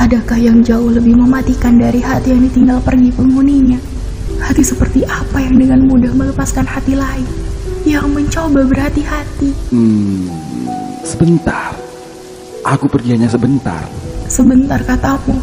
[0.00, 3.76] Adakah yang jauh lebih mematikan dari hati yang ditinggal pergi penghuninya?
[4.40, 7.28] Hati seperti apa yang dengan mudah melepaskan hati lain?
[7.84, 9.52] Yang mencoba berhati-hati.
[9.68, 10.24] Hmm,
[11.04, 11.76] sebentar.
[12.64, 13.84] Aku pergi hanya sebentar.
[14.24, 15.36] Sebentar katamu.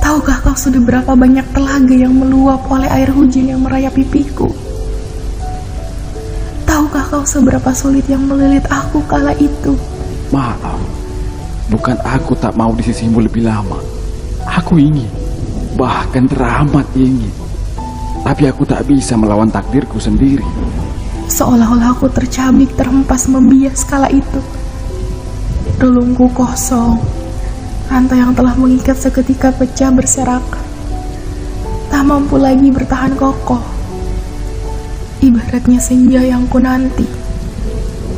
[0.00, 4.48] Tahukah kau sudah berapa banyak telaga yang meluap oleh air hujan yang merayap pipiku?
[6.64, 9.76] Tahukah kau seberapa sulit yang melilit aku kala itu?
[10.32, 10.80] Maaf,
[11.72, 13.80] bukan aku tak mau di sisimu lebih lama.
[14.44, 15.08] Aku ingin,
[15.72, 17.32] bahkan teramat ingin.
[18.22, 20.44] Tapi aku tak bisa melawan takdirku sendiri.
[21.32, 24.38] Seolah-olah aku tercabik terhempas membias kala itu.
[25.80, 27.00] Relungku kosong.
[27.88, 30.62] Rantai yang telah mengikat seketika pecah berserakan.
[31.88, 33.64] Tak mampu lagi bertahan kokoh.
[35.24, 37.08] Ibaratnya senja yang ku nanti.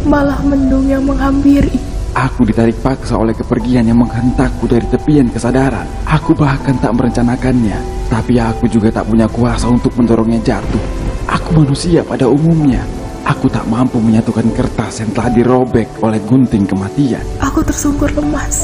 [0.04, 1.93] Malah mendung yang menghampiri.
[2.14, 5.82] Aku ditarik paksa oleh kepergian yang menghentakku dari tepian kesadaran.
[6.06, 7.74] Aku bahkan tak merencanakannya.
[8.06, 10.78] Tapi aku juga tak punya kuasa untuk mendorongnya jatuh.
[11.26, 12.86] Aku manusia pada umumnya.
[13.26, 17.24] Aku tak mampu menyatukan kertas yang telah dirobek oleh gunting kematian.
[17.42, 18.62] Aku tersungkur lemas.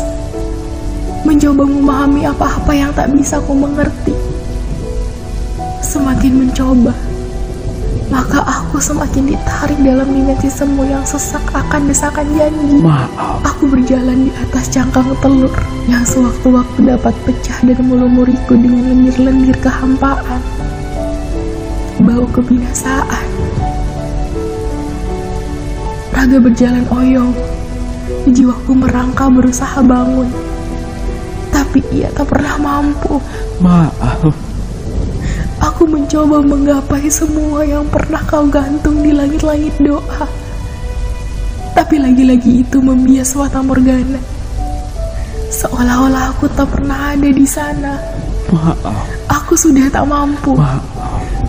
[1.27, 4.15] Mencoba memahami apa-apa yang tak bisa ku mengerti.
[5.83, 6.95] Semakin mencoba,
[8.11, 12.83] maka aku semakin ditarik dalam dimensi semu yang sesak akan desakan janji.
[12.83, 13.07] Maaf,
[13.55, 15.55] Aku berjalan di atas cangkang telur
[15.87, 20.43] yang sewaktu-waktu dapat pecah dan melumuriku dengan lendir-lendir kehampaan.
[22.03, 23.27] Bau kebinasaan.
[26.11, 27.33] Raga berjalan oyong.
[28.27, 30.27] Jiwaku merangkak berusaha bangun.
[31.55, 33.23] Tapi ia tak pernah mampu.
[33.63, 34.35] maaf.
[35.61, 40.25] Aku mencoba menggapai semua yang pernah kau gantung di langit-langit doa.
[41.77, 44.21] Tapi lagi-lagi itu membias Wata Morgana.
[45.51, 48.01] Seolah-olah aku tak pernah ada di sana.
[48.51, 50.57] Maaf, Aku sudah tak mampu.
[50.57, 50.83] maaf,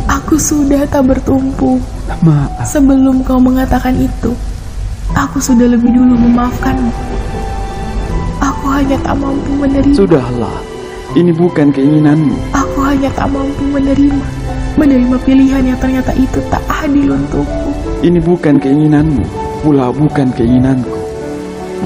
[0.09, 1.79] Aku sudah tak bertumpu.
[2.21, 2.67] maaf.
[2.67, 4.35] Sebelum kau mengatakan itu,
[5.13, 6.91] aku sudah lebih dulu memaafkanmu.
[8.41, 9.95] Aku hanya tak mampu menerima.
[9.95, 10.57] Sudahlah,
[11.13, 12.35] ini bukan keinginanmu.
[12.91, 14.25] Hanya tak mampu menerima.
[14.75, 17.71] Menerima pilihan yang ternyata itu tak adil untukku.
[18.03, 19.23] Ini bukan keinginanmu,
[19.63, 20.99] pula bukan keinginanku.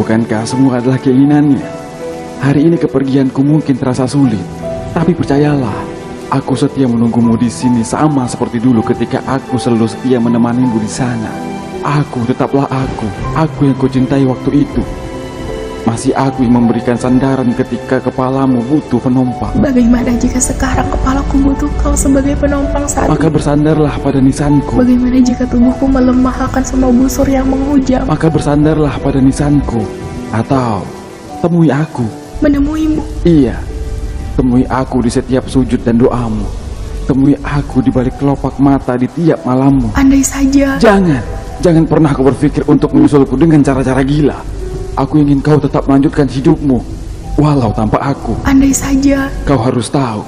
[0.02, 1.62] Bukankah semua adalah keinginannya?
[2.42, 4.42] Hari ini kepergianku mungkin terasa sulit,
[4.98, 5.78] tapi percayalah,
[6.34, 11.30] aku setia menunggumu di sini sama seperti dulu ketika aku selalu setia menemanimu di sana.
[11.86, 13.06] Aku tetaplah aku,
[13.38, 14.82] aku yang kau cintai waktu itu.
[15.96, 19.56] Masih aku yang memberikan sandaran ketika kepalamu butuh penumpang.
[19.64, 23.40] Bagaimana jika sekarang kepalaku butuh kau sebagai penumpang saat Maka ini?
[23.40, 24.76] bersandarlah pada nisanku.
[24.76, 28.04] Bagaimana jika tubuhku melemah akan semua busur yang menghujam?
[28.12, 29.88] Maka bersandarlah pada nisanku.
[30.36, 30.84] Atau
[31.40, 32.04] temui aku.
[32.44, 33.56] Menemuimu, Iya,
[34.36, 36.44] temui aku di setiap sujud dan doamu.
[37.08, 39.96] Temui aku di balik kelopak mata di tiap malammu.
[39.96, 41.24] andai saja Jangan,
[41.64, 44.36] jangan pernah kau berpikir untuk menyusulku dengan cara-cara gila.
[44.96, 46.80] Aku ingin kau tetap melanjutkan hidupmu,
[47.36, 48.32] walau tanpa aku.
[48.48, 49.28] Andai saja.
[49.44, 50.24] Kau harus tahu,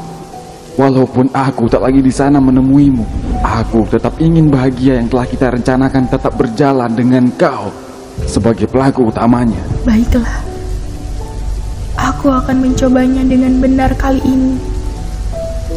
[0.75, 3.07] walaupun aku tak lagi di sana menemuimu,
[3.47, 7.71] aku tetap ingin bahagia yang telah kita rencanakan tetap berjalan dengan kau
[8.27, 9.63] sebagai pelaku utamanya.
[9.87, 10.43] Baiklah.
[11.95, 14.59] Aku akan mencobanya dengan benar kali ini.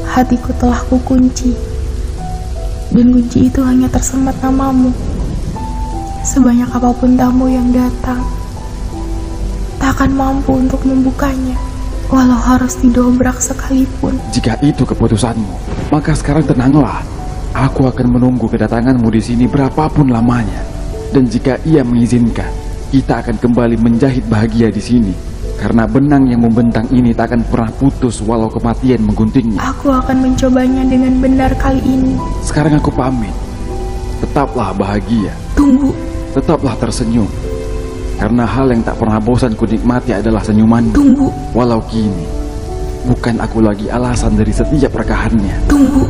[0.02, 1.54] Hatiku telah kukunci.
[2.90, 4.90] Dan kunci itu hanya tersemat namamu.
[6.26, 8.39] Sebanyak apa pun tamu yang datang
[9.80, 11.56] Tak akan mampu untuk membukanya
[12.12, 15.54] Walau harus didobrak sekalipun Jika itu keputusanmu,
[15.94, 17.00] maka sekarang tenanglah.
[17.50, 20.62] Aku akan menunggu kedatanganmu di sini berapapun lamanya.
[21.10, 22.46] Dan jika ia mengizinkan,
[22.94, 25.14] kita akan kembali menjahit bahagia di sini.
[25.58, 29.58] Karena benang yang membentang ini tak akan pernah putus walau kematian mengguntingnya.
[29.60, 33.34] Aku akan mencobanya dengan benar kali ini Sekarang aku pamit.
[34.22, 35.92] Tetaplah bahagia, Tunggu
[36.30, 37.26] tetaplah tersenyum.
[38.20, 40.92] Karena hal yang tak pernah bosan ku nikmati adalah senyumanmu.
[40.92, 42.28] Tunggu Walau kini,
[43.08, 45.56] bukan aku lagi alasan dari setiap rekahannya.
[45.64, 46.04] Tunggu